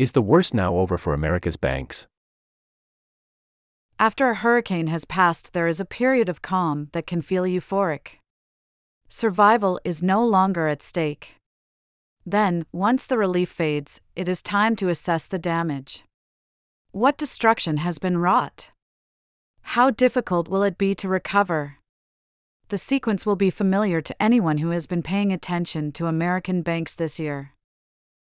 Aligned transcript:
Is 0.00 0.12
the 0.12 0.22
worst 0.22 0.54
now 0.54 0.76
over 0.76 0.96
for 0.96 1.12
America's 1.12 1.58
banks? 1.58 2.06
After 3.98 4.30
a 4.30 4.34
hurricane 4.34 4.86
has 4.86 5.04
passed, 5.04 5.52
there 5.52 5.68
is 5.68 5.78
a 5.78 5.84
period 5.84 6.30
of 6.30 6.40
calm 6.40 6.88
that 6.92 7.06
can 7.06 7.20
feel 7.20 7.42
euphoric. 7.42 8.18
Survival 9.10 9.78
is 9.84 10.02
no 10.02 10.24
longer 10.24 10.68
at 10.68 10.80
stake. 10.80 11.34
Then, 12.24 12.64
once 12.72 13.04
the 13.04 13.18
relief 13.18 13.50
fades, 13.50 14.00
it 14.16 14.26
is 14.26 14.40
time 14.40 14.74
to 14.76 14.88
assess 14.88 15.28
the 15.28 15.38
damage. 15.38 16.02
What 16.92 17.18
destruction 17.18 17.76
has 17.76 17.98
been 17.98 18.16
wrought? 18.16 18.70
How 19.76 19.90
difficult 19.90 20.48
will 20.48 20.62
it 20.62 20.78
be 20.78 20.94
to 20.94 21.08
recover? 21.10 21.76
The 22.70 22.78
sequence 22.78 23.26
will 23.26 23.36
be 23.36 23.50
familiar 23.50 24.00
to 24.00 24.22
anyone 24.22 24.58
who 24.64 24.70
has 24.70 24.86
been 24.86 25.02
paying 25.02 25.30
attention 25.30 25.92
to 25.92 26.06
American 26.06 26.62
banks 26.62 26.94
this 26.94 27.18
year. 27.18 27.52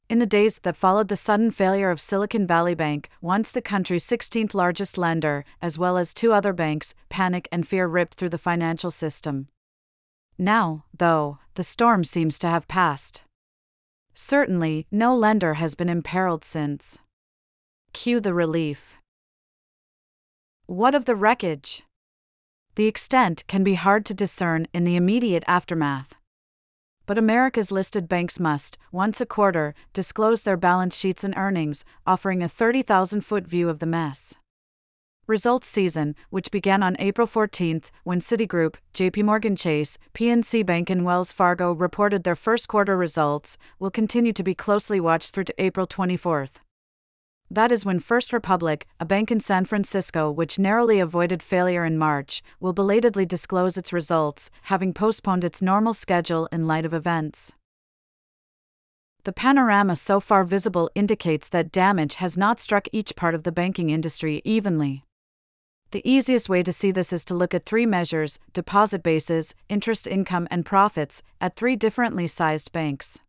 In 0.08 0.20
the 0.20 0.26
days 0.26 0.60
that 0.60 0.76
followed 0.76 1.08
the 1.08 1.16
sudden 1.16 1.50
failure 1.50 1.90
of 1.90 2.00
Silicon 2.00 2.46
Valley 2.46 2.76
Bank, 2.76 3.10
once 3.20 3.50
the 3.50 3.60
country's 3.60 4.04
16th 4.06 4.54
largest 4.54 4.96
lender, 4.96 5.44
as 5.60 5.78
well 5.78 5.98
as 5.98 6.14
two 6.14 6.32
other 6.32 6.52
banks, 6.52 6.94
panic 7.08 7.48
and 7.50 7.66
fear 7.66 7.88
ripped 7.88 8.14
through 8.14 8.28
the 8.28 8.38
financial 8.38 8.92
system. 8.92 9.48
Now, 10.38 10.84
though, 10.96 11.38
the 11.54 11.64
storm 11.64 12.04
seems 12.04 12.38
to 12.38 12.48
have 12.48 12.68
passed. 12.68 13.24
Certainly, 14.14 14.86
no 14.92 15.12
lender 15.12 15.54
has 15.54 15.74
been 15.74 15.88
imperiled 15.88 16.44
since. 16.44 16.98
Cue 17.92 18.20
the 18.20 18.32
relief. 18.32 18.98
What 20.66 20.94
of 20.94 21.06
the 21.06 21.16
wreckage? 21.16 21.82
The 22.76 22.86
extent 22.86 23.42
can 23.48 23.64
be 23.64 23.74
hard 23.74 24.06
to 24.06 24.14
discern 24.14 24.68
in 24.72 24.84
the 24.84 24.94
immediate 24.94 25.42
aftermath 25.48 26.14
but 27.06 27.16
America's 27.16 27.72
listed 27.72 28.08
banks 28.08 28.38
must, 28.38 28.76
once 28.92 29.20
a 29.20 29.26
quarter, 29.26 29.74
disclose 29.92 30.42
their 30.42 30.56
balance 30.56 30.98
sheets 30.98 31.24
and 31.24 31.34
earnings, 31.36 31.84
offering 32.06 32.42
a 32.42 32.48
30,000 32.48 33.22
foot 33.22 33.46
view 33.46 33.68
of 33.68 33.78
the 33.78 33.86
mess. 33.86 34.34
Results 35.26 35.66
season, 35.66 36.14
which 36.30 36.52
began 36.52 36.84
on 36.84 36.96
April 37.00 37.26
14 37.26 37.82
when 38.04 38.20
Citigroup, 38.20 38.76
JP 38.94 39.24
Morgan 39.24 39.56
Chase, 39.56 39.98
PNC 40.14 40.64
Bank, 40.64 40.88
and 40.88 41.04
Wells 41.04 41.32
Fargo 41.32 41.72
reported 41.72 42.22
their 42.22 42.36
first 42.36 42.68
quarter 42.68 42.96
results, 42.96 43.58
will 43.80 43.90
continue 43.90 44.32
to 44.32 44.44
be 44.44 44.54
closely 44.54 45.00
watched 45.00 45.34
through 45.34 45.44
to 45.44 45.54
April 45.58 45.86
24. 45.86 46.48
That 47.50 47.70
is 47.70 47.84
when 47.84 48.00
First 48.00 48.32
Republic, 48.32 48.86
a 48.98 49.04
bank 49.04 49.30
in 49.30 49.38
San 49.38 49.64
Francisco 49.64 50.30
which 50.30 50.58
narrowly 50.58 50.98
avoided 50.98 51.42
failure 51.42 51.84
in 51.84 51.96
March, 51.96 52.42
will 52.58 52.72
belatedly 52.72 53.24
disclose 53.24 53.76
its 53.76 53.92
results, 53.92 54.50
having 54.62 54.92
postponed 54.92 55.44
its 55.44 55.62
normal 55.62 55.92
schedule 55.92 56.48
in 56.50 56.66
light 56.66 56.84
of 56.84 56.92
events. 56.92 57.52
The 59.22 59.32
panorama 59.32 59.96
so 59.96 60.20
far 60.20 60.44
visible 60.44 60.90
indicates 60.94 61.48
that 61.48 61.72
damage 61.72 62.16
has 62.16 62.36
not 62.36 62.60
struck 62.60 62.88
each 62.92 63.16
part 63.16 63.34
of 63.34 63.42
the 63.44 63.52
banking 63.52 63.90
industry 63.90 64.42
evenly. 64.44 65.04
The 65.92 66.08
easiest 66.08 66.48
way 66.48 66.64
to 66.64 66.72
see 66.72 66.90
this 66.90 67.12
is 67.12 67.24
to 67.26 67.34
look 67.34 67.54
at 67.54 67.64
three 67.64 67.86
measures 67.86 68.40
deposit 68.52 69.02
bases, 69.02 69.54
interest 69.68 70.06
income, 70.06 70.48
and 70.50 70.66
profits 70.66 71.22
at 71.40 71.56
three 71.56 71.76
differently 71.76 72.26
sized 72.26 72.72
banks. 72.72 73.20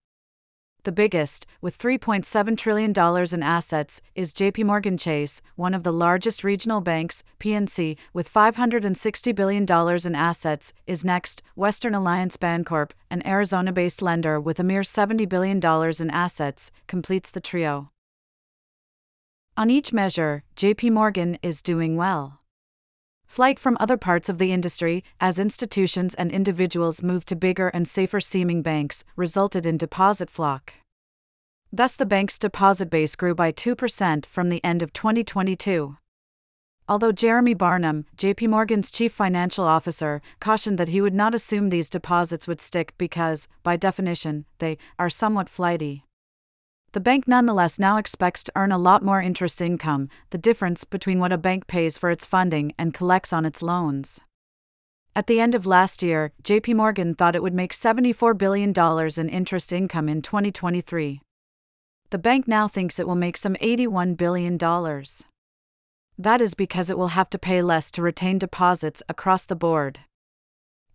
The 0.87 0.93
biggest, 0.93 1.45
with 1.59 1.77
$3.7 1.77 2.57
trillion 2.57 2.93
in 2.95 3.43
assets, 3.43 4.01
is 4.15 4.33
JP 4.33 4.63
Morgan 4.63 4.97
Chase, 4.97 5.41
one 5.57 5.73
of 5.73 5.83
the 5.83 5.91
largest 5.91 6.45
regional 6.45 6.79
banks. 6.79 7.25
PNC, 7.41 7.97
with 8.13 8.31
$560 8.33 9.35
billion 9.35 9.65
in 9.65 10.15
assets, 10.15 10.73
is 10.85 11.03
next. 11.03 11.43
Western 11.55 11.93
Alliance 11.93 12.37
Bancorp, 12.37 12.91
an 13.11 13.21
Arizona 13.27 13.73
based 13.73 14.01
lender 14.01 14.39
with 14.39 14.61
a 14.61 14.63
mere 14.63 14.79
$70 14.79 15.27
billion 15.27 15.57
in 15.59 16.09
assets, 16.09 16.71
completes 16.87 17.31
the 17.31 17.41
trio. 17.41 17.91
On 19.57 19.69
each 19.69 19.91
measure, 19.91 20.43
JP 20.55 20.91
Morgan 20.91 21.37
is 21.43 21.61
doing 21.61 21.97
well. 21.97 22.39
Flight 23.27 23.59
from 23.59 23.77
other 23.79 23.97
parts 23.97 24.29
of 24.29 24.39
the 24.39 24.51
industry, 24.51 25.03
as 25.21 25.37
institutions 25.37 26.15
and 26.15 26.31
individuals 26.31 27.03
moved 27.03 27.27
to 27.27 27.35
bigger 27.35 27.67
and 27.67 27.87
safer 27.87 28.19
seeming 28.19 28.61
banks, 28.63 29.03
resulted 29.15 29.65
in 29.65 29.77
deposit 29.77 30.29
flock. 30.29 30.73
Thus, 31.71 31.95
the 31.95 32.05
bank's 32.05 32.39
deposit 32.39 32.89
base 32.89 33.15
grew 33.15 33.35
by 33.35 33.51
2% 33.51 34.25
from 34.25 34.49
the 34.49 34.63
end 34.63 34.81
of 34.81 34.93
2022. 34.93 35.97
Although 36.89 37.11
Jeremy 37.11 37.53
Barnum, 37.53 38.05
JP 38.15 38.47
Morgan's 38.47 38.89
chief 38.89 39.11
financial 39.11 39.65
officer, 39.65 40.21
cautioned 40.39 40.77
that 40.77 40.87
he 40.87 41.01
would 41.01 41.13
not 41.13 41.35
assume 41.35 41.69
these 41.69 41.89
deposits 41.89 42.47
would 42.47 42.61
stick 42.61 42.93
because, 42.97 43.49
by 43.61 43.75
definition, 43.75 44.45
they 44.59 44.77
are 44.97 45.09
somewhat 45.09 45.49
flighty. 45.49 46.06
The 46.93 46.99
bank 47.01 47.27
nonetheless 47.27 47.79
now 47.79 47.97
expects 47.97 48.43
to 48.45 48.51
earn 48.55 48.71
a 48.71 48.77
lot 48.77 49.03
more 49.03 49.21
interest 49.21 49.61
income, 49.61 50.09
the 50.29 50.37
difference 50.37 50.83
between 50.83 51.19
what 51.19 51.33
a 51.33 51.37
bank 51.37 51.67
pays 51.67 51.97
for 51.97 52.09
its 52.09 52.25
funding 52.25 52.73
and 52.77 52.93
collects 52.93 53.33
on 53.33 53.45
its 53.45 53.61
loans. 53.61 54.21
At 55.15 55.27
the 55.27 55.39
end 55.39 55.53
of 55.55 55.65
last 55.65 56.01
year, 56.01 56.31
JP 56.43 56.75
Morgan 56.75 57.15
thought 57.15 57.35
it 57.35 57.41
would 57.43 57.53
make 57.53 57.73
$74 57.73 58.37
billion 58.37 58.71
in 58.71 59.29
interest 59.29 59.73
income 59.73 60.07
in 60.07 60.21
2023. 60.21 61.21
The 62.09 62.17
bank 62.17 62.47
now 62.47 62.67
thinks 62.67 62.99
it 62.99 63.07
will 63.07 63.15
make 63.15 63.35
some 63.35 63.55
$81 63.55 64.15
billion. 64.15 64.57
That 66.17 66.41
is 66.41 66.53
because 66.53 66.89
it 66.89 66.97
will 66.97 67.09
have 67.09 67.29
to 67.31 67.39
pay 67.39 67.61
less 67.61 67.91
to 67.91 68.01
retain 68.01 68.39
deposits 68.39 69.03
across 69.09 69.45
the 69.45 69.55
board. 69.55 69.99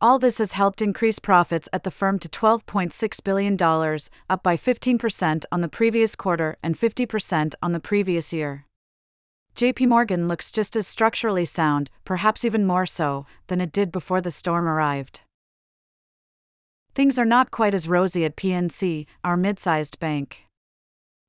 All 0.03 0.19
this 0.19 0.39
has 0.39 0.55
helped 0.55 0.83
increase 0.83 1.21
profits 1.21 1.69
at 1.73 1.85
the 1.85 1.91
firm 1.93 2.19
to 2.19 2.29
$12.6 2.29 3.23
billion, 3.23 3.55
up 4.29 4.43
by 4.43 4.57
15% 4.57 5.45
on 5.53 5.61
the 5.61 5.69
previous 5.69 6.17
quarter 6.17 6.57
and 6.61 6.77
50% 6.77 7.55
on 7.63 7.71
the 7.71 7.79
previous 7.79 8.33
year. 8.33 8.67
JP 9.55 9.87
Morgan 9.87 10.27
looks 10.27 10.51
just 10.51 10.75
as 10.75 10.89
structurally 10.89 11.45
sound, 11.45 11.89
perhaps 12.05 12.45
even 12.45 12.67
more 12.67 12.85
so, 12.85 13.27
than 13.47 13.61
it 13.61 13.71
did 13.71 13.93
before 13.93 14.21
the 14.21 14.33
storm 14.33 14.67
arrived. 14.67 15.21
Things 16.97 17.17
are 17.17 17.25
not 17.25 17.53
quite 17.53 17.73
as 17.73 17.87
rosy 17.87 18.25
at 18.25 18.35
PNC, 18.35 19.07
our 19.23 19.37
mid 19.37 19.61
sized 19.61 20.01
bank. 20.01 20.47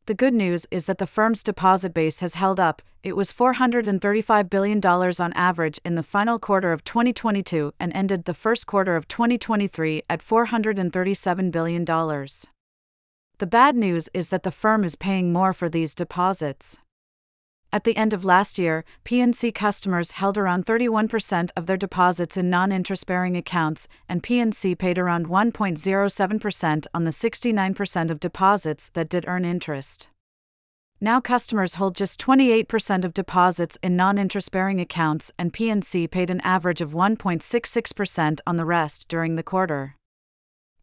The 0.06 0.14
good 0.14 0.34
news 0.34 0.68
is 0.70 0.84
that 0.86 0.98
the 0.98 1.08
firm's 1.08 1.44
deposit 1.44 1.94
base 1.94 2.20
has 2.20 2.36
held 2.36 2.60
up. 2.60 2.82
It 3.04 3.16
was 3.16 3.32
$435 3.32 4.50
billion 4.50 4.86
on 4.86 5.34
average 5.34 5.80
in 5.86 5.96
the 5.96 6.04
final 6.04 6.40
quarter 6.40 6.74
of 6.74 6.84
2022 6.84 7.74
and 7.80 7.94
ended 7.96 8.26
the 8.26 8.34
first 8.34 8.68
quarter 8.68 8.98
of 8.98 9.08
2023 9.08 10.04
at 10.10 10.20
$437 10.20 11.52
billion. 11.52 11.86
The 11.86 13.48
bad 13.48 13.78
news 13.78 14.10
is 14.14 14.28
that 14.28 14.44
the 14.44 14.52
firm 14.52 14.84
is 14.84 14.98
paying 14.98 15.32
more 15.32 15.54
for 15.54 15.70
these 15.70 15.96
deposits. 15.96 16.78
At 17.74 17.86
the 17.86 17.98
end 17.98 18.14
of 18.14 18.24
last 18.24 18.60
year, 18.60 18.86
PNC 19.04 19.52
customers 19.56 20.12
held 20.12 20.38
around 20.38 20.68
31% 20.68 21.50
of 21.58 21.66
their 21.66 21.76
deposits 21.76 22.38
in 22.38 22.48
non 22.48 22.72
interest 22.72 23.08
bearing 23.08 23.36
accounts, 23.36 23.88
and 24.08 24.22
PNC 24.22 24.78
paid 24.78 25.00
around 25.00 25.28
1.07% 25.28 26.86
on 26.94 27.04
the 27.04 27.10
69% 27.10 28.12
of 28.12 28.20
deposits 28.20 28.90
that 28.90 29.10
did 29.10 29.26
earn 29.28 29.44
interest. 29.44 30.08
Now 31.02 31.20
customers 31.20 31.74
hold 31.76 31.96
just 31.96 32.22
28% 32.22 33.04
of 33.04 33.12
deposits 33.16 33.80
in 33.82 33.96
non 33.96 34.20
interest 34.20 34.52
bearing 34.52 34.80
accounts, 34.80 35.32
and 35.40 35.52
PNC 35.52 36.12
paid 36.12 36.30
an 36.30 36.42
average 36.42 36.80
of 36.80 36.92
1.66% 36.92 38.40
on 38.46 38.58
the 38.58 38.66
rest 38.66 39.08
during 39.08 39.36
the 39.36 39.42
quarter. 39.42 39.96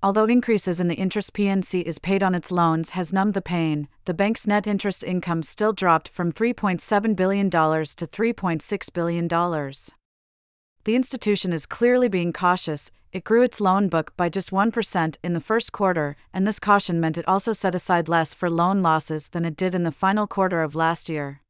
Although 0.03 0.25
increases 0.25 0.81
in 0.81 0.88
the 0.88 0.94
interest 0.94 1.34
PNC 1.34 1.83
is 1.83 1.99
paid 1.99 2.22
on 2.22 2.34
its 2.34 2.50
loans 2.50 2.91
has 2.91 3.12
numbed 3.12 3.34
the 3.34 3.43
pain, 3.43 3.87
the 4.06 4.15
bank's 4.15 4.47
net 4.47 4.66
interest 4.66 5.05
income 5.05 5.43
still 5.43 5.75
dropped 5.75 6.09
from 6.09 6.33
$3.7 6.33 7.15
billion 7.15 7.50
to 7.50 7.59
$3.6 7.59 8.93
billion. 8.94 9.28
The 10.84 10.97
institution 10.97 11.53
is 11.53 11.66
clearly 11.66 12.09
being 12.09 12.33
cautious. 12.33 12.91
It 13.12 13.25
grew 13.25 13.43
its 13.43 13.61
loan 13.61 13.91
book 13.91 14.16
by 14.16 14.31
just 14.31 14.50
1% 14.50 15.16
in 15.22 15.34
the 15.34 15.41
first 15.41 15.71
quarter, 15.71 16.17
and 16.32 16.47
this 16.47 16.59
caution 16.59 16.99
meant 16.99 17.19
it 17.19 17.28
also 17.28 17.53
set 17.53 17.75
aside 17.75 18.09
less 18.09 18.32
for 18.32 18.49
loan 18.49 18.81
losses 18.81 19.28
than 19.28 19.44
it 19.44 19.56
did 19.56 19.75
in 19.75 19.82
the 19.82 19.93
final 19.93 20.27
quarter 20.27 20.62
of 20.62 20.75
last 20.75 21.11
year. 21.11 21.43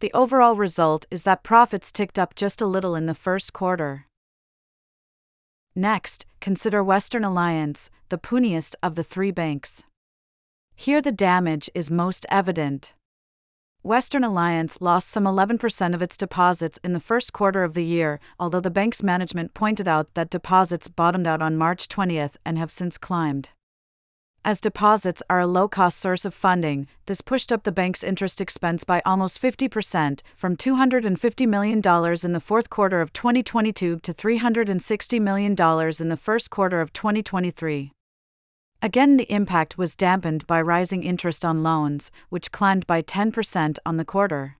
The 0.00 0.12
overall 0.14 0.56
result 0.56 1.04
is 1.10 1.24
that 1.24 1.42
profits 1.42 1.92
ticked 1.92 2.18
up 2.18 2.34
just 2.34 2.62
a 2.62 2.66
little 2.66 2.94
in 2.94 3.04
the 3.04 3.14
first 3.14 3.52
quarter. 3.52 4.07
Next, 5.78 6.26
consider 6.40 6.82
Western 6.82 7.22
Alliance, 7.22 7.88
the 8.08 8.18
puniest 8.18 8.74
of 8.82 8.96
the 8.96 9.04
three 9.04 9.30
banks. 9.30 9.84
Here 10.74 11.00
the 11.00 11.12
damage 11.12 11.70
is 11.72 11.88
most 11.88 12.26
evident. 12.28 12.94
Western 13.84 14.24
Alliance 14.24 14.80
lost 14.80 15.06
some 15.06 15.22
11% 15.22 15.94
of 15.94 16.02
its 16.02 16.16
deposits 16.16 16.80
in 16.82 16.94
the 16.94 17.00
first 17.00 17.32
quarter 17.32 17.62
of 17.62 17.74
the 17.74 17.84
year, 17.84 18.18
although 18.40 18.58
the 18.58 18.72
bank's 18.72 19.04
management 19.04 19.54
pointed 19.54 19.86
out 19.86 20.14
that 20.14 20.30
deposits 20.30 20.88
bottomed 20.88 21.28
out 21.28 21.40
on 21.40 21.56
March 21.56 21.86
20th 21.86 22.34
and 22.44 22.58
have 22.58 22.72
since 22.72 22.98
climbed. 22.98 23.50
As 24.44 24.60
deposits 24.60 25.22
are 25.28 25.40
a 25.40 25.46
low 25.46 25.68
cost 25.68 25.98
source 25.98 26.24
of 26.24 26.32
funding, 26.32 26.86
this 27.06 27.20
pushed 27.20 27.52
up 27.52 27.64
the 27.64 27.72
bank's 27.72 28.02
interest 28.02 28.40
expense 28.40 28.84
by 28.84 29.02
almost 29.04 29.42
50%, 29.42 30.22
from 30.36 30.56
$250 30.56 31.46
million 31.48 31.78
in 31.78 32.32
the 32.32 32.40
fourth 32.40 32.70
quarter 32.70 33.00
of 33.00 33.12
2022 33.12 33.98
to 33.98 34.14
$360 34.14 35.20
million 35.20 35.52
in 36.00 36.08
the 36.08 36.16
first 36.16 36.50
quarter 36.50 36.80
of 36.80 36.92
2023. 36.92 37.92
Again, 38.80 39.16
the 39.16 39.30
impact 39.32 39.76
was 39.76 39.96
dampened 39.96 40.46
by 40.46 40.62
rising 40.62 41.02
interest 41.02 41.44
on 41.44 41.64
loans, 41.64 42.12
which 42.28 42.52
climbed 42.52 42.86
by 42.86 43.02
10% 43.02 43.76
on 43.84 43.96
the 43.96 44.04
quarter. 44.04 44.56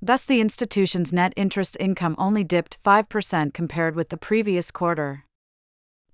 Thus, 0.00 0.24
the 0.24 0.40
institution's 0.40 1.12
net 1.12 1.32
interest 1.34 1.76
income 1.80 2.14
only 2.16 2.44
dipped 2.44 2.78
5% 2.84 3.52
compared 3.52 3.96
with 3.96 4.10
the 4.10 4.16
previous 4.16 4.70
quarter. 4.70 5.24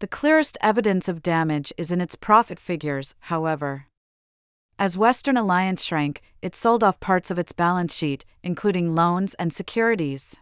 The 0.00 0.08
clearest 0.08 0.56
evidence 0.62 1.08
of 1.08 1.22
damage 1.22 1.74
is 1.76 1.92
in 1.92 2.00
its 2.00 2.16
profit 2.16 2.58
figures, 2.58 3.14
however. 3.20 3.86
As 4.78 4.96
Western 4.96 5.36
Alliance 5.36 5.84
shrank, 5.84 6.22
it 6.40 6.56
sold 6.56 6.82
off 6.82 7.00
parts 7.00 7.30
of 7.30 7.38
its 7.38 7.52
balance 7.52 7.94
sheet, 7.94 8.24
including 8.42 8.94
loans 8.94 9.34
and 9.34 9.52
securities. 9.52 10.36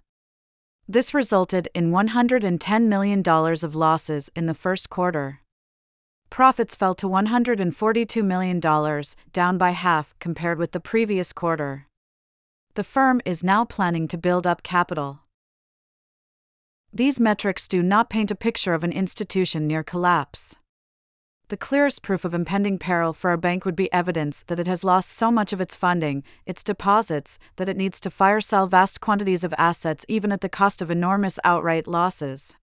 This 0.87 1.13
resulted 1.13 1.69
in 1.75 1.91
$110 1.91 2.83
million 2.85 3.23
of 3.29 3.75
losses 3.75 4.31
in 4.37 4.47
the 4.47 4.55
first 4.55 4.91
quarter. 4.91 5.41
Profits 6.31 6.77
fell 6.77 6.95
to 6.95 7.09
$142 7.09 8.25
million, 8.25 8.61
down 9.33 9.59
by 9.59 9.71
half 9.71 10.15
compared 10.21 10.59
with 10.59 10.71
the 10.71 10.79
previous 10.79 11.33
quarter. 11.33 11.89
The 12.75 12.85
firm 12.85 13.21
is 13.25 13.43
now 13.43 13.65
planning 13.65 14.07
to 14.07 14.17
build 14.17 14.47
up 14.47 14.63
capital. 14.63 15.23
These 16.93 17.21
metrics 17.21 17.69
do 17.69 17.83
not 17.83 18.09
paint 18.09 18.31
a 18.31 18.35
picture 18.35 18.73
of 18.73 18.83
an 18.83 18.93
institution 18.93 19.67
near 19.67 19.83
collapse. 19.83 20.57
The 21.49 21.57
clearest 21.57 22.03
proof 22.03 22.25
of 22.25 22.35
impending 22.35 22.79
peril 22.79 23.13
for 23.13 23.33
a 23.33 23.39
bank 23.39 23.65
would 23.65 23.77
be 23.77 23.93
evidence 23.93 24.43
that 24.45 24.61
it 24.61 24.67
has 24.67 24.85
lost 24.85 25.11
so 25.11 25.31
much 25.31 25.53
of 25.53 25.61
its 25.61 25.77
funding, 25.77 26.23
its 26.45 26.63
deposits, 26.63 27.39
that 27.57 27.69
it 27.69 27.77
needs 27.77 28.01
to 28.01 28.11
fire 28.11 28.41
sell 28.41 28.67
vast 28.67 29.01
quantities 29.01 29.45
of 29.45 29.55
assets 29.57 30.05
even 30.09 30.33
at 30.33 30.41
the 30.41 30.49
cost 30.49 30.83
of 30.83 30.91
enormous 30.91 31.39
outright 31.45 31.87
losses. 31.87 32.55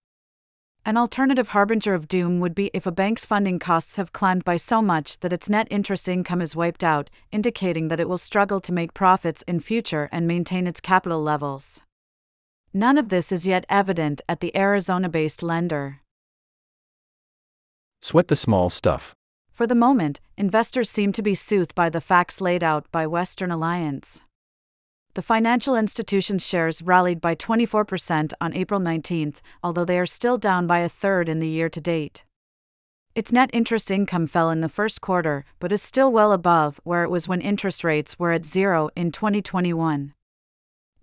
An 0.87 0.97
alternative 0.97 1.49
harbinger 1.49 1.95
of 1.95 2.07
doom 2.07 2.39
would 2.39 2.53
be 2.53 2.69
if 2.73 2.85
a 2.85 2.91
bank's 2.91 3.25
funding 3.25 3.57
costs 3.57 3.95
have 3.95 4.13
climbed 4.13 4.43
by 4.43 4.55
so 4.55 4.83
much 4.83 5.19
that 5.21 5.33
its 5.33 5.49
net 5.49 5.67
interest 5.71 6.07
income 6.07 6.41
is 6.41 6.55
wiped 6.55 6.83
out, 6.83 7.09
indicating 7.31 7.87
that 7.87 7.99
it 7.99 8.07
will 8.07 8.19
struggle 8.19 8.59
to 8.61 8.73
make 8.73 8.93
profits 8.93 9.43
in 9.47 9.59
future 9.59 10.09
and 10.11 10.27
maintain 10.27 10.67
its 10.67 10.79
capital 10.79 11.23
levels. 11.23 11.81
None 12.77 12.97
of 12.97 13.07
this 13.07 13.31
is 13.31 13.47
yet 13.47 13.65
evident 13.69 14.21
at 14.27 14.41
the 14.41 14.51
Arizona 14.53 15.07
based 15.07 15.41
lender. 15.41 16.01
Sweat 18.01 18.27
the 18.27 18.35
small 18.35 18.69
stuff. 18.69 19.15
For 19.53 19.65
the 19.65 19.75
moment, 19.75 20.19
investors 20.37 20.89
seem 20.89 21.13
to 21.13 21.21
be 21.21 21.35
soothed 21.35 21.73
by 21.73 21.89
the 21.89 22.01
facts 22.01 22.41
laid 22.41 22.63
out 22.65 22.91
by 22.91 23.07
Western 23.07 23.49
Alliance. 23.49 24.19
The 25.13 25.21
financial 25.21 25.77
institution's 25.77 26.45
shares 26.45 26.81
rallied 26.81 27.21
by 27.21 27.33
24% 27.33 28.33
on 28.41 28.53
April 28.53 28.81
19, 28.81 29.35
although 29.63 29.85
they 29.85 29.97
are 29.97 30.05
still 30.05 30.37
down 30.37 30.67
by 30.67 30.79
a 30.79 30.89
third 30.89 31.29
in 31.29 31.39
the 31.39 31.47
year 31.47 31.69
to 31.69 31.79
date. 31.79 32.25
Its 33.15 33.31
net 33.31 33.49
interest 33.53 33.89
income 33.89 34.27
fell 34.27 34.49
in 34.49 34.59
the 34.59 34.67
first 34.67 34.99
quarter, 34.99 35.45
but 35.59 35.71
is 35.71 35.81
still 35.81 36.11
well 36.11 36.33
above 36.33 36.81
where 36.83 37.05
it 37.05 37.09
was 37.09 37.25
when 37.25 37.39
interest 37.39 37.85
rates 37.85 38.19
were 38.19 38.33
at 38.33 38.45
zero 38.45 38.89
in 38.97 39.13
2021. 39.13 40.13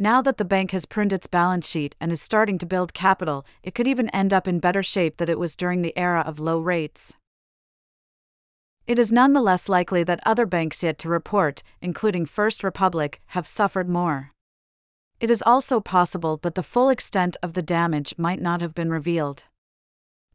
Now 0.02 0.20
that 0.22 0.36
the 0.36 0.44
bank 0.44 0.72
has 0.72 0.84
pruned 0.84 1.12
its 1.12 1.28
balance 1.28 1.70
sheet 1.70 1.94
and 2.00 2.10
is 2.10 2.20
starting 2.20 2.58
to 2.58 2.66
build 2.66 2.92
capital, 2.92 3.46
it 3.62 3.72
could 3.72 3.86
even 3.86 4.08
end 4.08 4.34
up 4.34 4.48
in 4.48 4.58
better 4.58 4.82
shape 4.82 5.18
than 5.18 5.28
it 5.28 5.38
was 5.38 5.54
during 5.54 5.82
the 5.82 5.96
era 5.96 6.24
of 6.26 6.40
low 6.40 6.58
rates. 6.58 7.14
It 8.88 8.98
is 8.98 9.12
nonetheless 9.12 9.68
likely 9.68 10.02
that 10.02 10.18
other 10.26 10.44
banks 10.44 10.82
yet 10.82 10.98
to 10.98 11.08
report, 11.08 11.62
including 11.80 12.26
First 12.26 12.64
Republic, 12.64 13.20
have 13.26 13.46
suffered 13.46 13.88
more. 13.88 14.32
It 15.20 15.30
is 15.30 15.40
also 15.46 15.78
possible 15.78 16.36
that 16.42 16.56
the 16.56 16.64
full 16.64 16.88
extent 16.90 17.36
of 17.40 17.52
the 17.52 17.62
damage 17.62 18.14
might 18.18 18.42
not 18.42 18.60
have 18.60 18.74
been 18.74 18.90
revealed. 18.90 19.44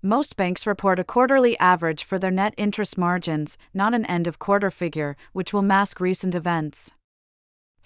Most 0.02 0.38
banks 0.38 0.66
report 0.66 0.98
a 0.98 1.04
quarterly 1.04 1.60
average 1.60 2.06
for 2.06 2.18
their 2.18 2.32
net 2.32 2.54
interest 2.56 2.98
margins, 2.98 3.58
not 3.74 3.94
an 3.94 4.06
end 4.06 4.28
of 4.28 4.40
quarter 4.40 4.72
figure, 4.72 5.18
which 5.34 5.52
will 5.52 5.62
mask 5.62 6.00
recent 6.00 6.36
events 6.36 6.94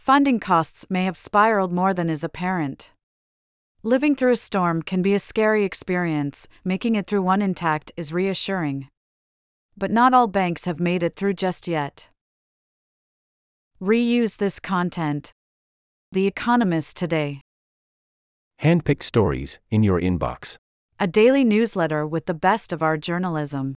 funding 0.02 0.40
costs 0.40 0.84
may 0.90 1.06
have 1.06 1.16
spiraled 1.16 1.72
more 1.72 1.94
than 1.94 2.10
is 2.10 2.24
apparent. 2.24 2.92
Living 3.84 4.16
through 4.16 4.32
a 4.32 4.36
storm 4.36 4.82
can 4.82 5.04
be 5.04 5.14
a 5.14 5.20
scary 5.20 5.64
experience, 5.64 6.48
making 6.64 6.96
it 6.96 7.06
through 7.06 7.22
one 7.22 7.40
intact 7.40 7.92
is 7.96 8.12
reassuring. 8.12 8.88
But 9.78 9.92
not 9.92 10.12
all 10.12 10.28
banks 10.28 10.66
have 10.66 10.80
made 10.80 11.04
it 11.04 11.16
through 11.16 11.36
just 11.36 11.68
yet. 11.68 12.10
Reuse 13.80 14.38
this 14.38 14.60
content. 14.60 15.34
The 16.12 16.26
Economist 16.26 16.98
Today. 16.98 17.42
Handpicked 18.60 19.04
stories 19.04 19.60
in 19.70 19.84
your 19.84 20.02
inbox. 20.02 20.58
A 21.00 21.06
daily 21.06 21.44
newsletter 21.44 22.08
with 22.08 22.26
the 22.26 22.34
best 22.34 22.74
of 22.74 22.82
our 22.82 22.98
journalism. 22.98 23.76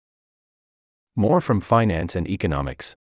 More 1.18 1.42
from 1.42 1.60
finance 1.60 2.16
and 2.16 2.30
economics. 2.30 2.96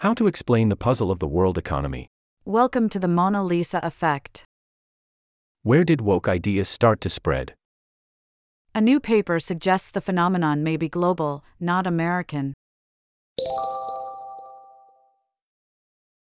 How 0.00 0.14
to 0.14 0.26
explain 0.26 0.68
the 0.68 0.74
puzzle 0.74 1.12
of 1.12 1.20
the 1.20 1.28
world 1.28 1.56
economy. 1.56 2.08
Welcome 2.48 2.88
to 2.90 3.00
the 3.00 3.08
Mona 3.08 3.42
Lisa 3.42 3.80
effect. 3.82 4.44
Where 5.64 5.82
did 5.82 6.00
woke 6.00 6.28
ideas 6.28 6.68
start 6.68 7.00
to 7.00 7.10
spread? 7.10 7.54
A 8.72 8.80
new 8.80 9.00
paper 9.00 9.40
suggests 9.40 9.90
the 9.90 10.00
phenomenon 10.00 10.62
may 10.62 10.76
be 10.76 10.88
global, 10.88 11.42
not 11.58 11.88
American. 11.88 12.54